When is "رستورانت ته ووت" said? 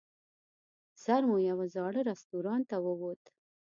2.09-3.23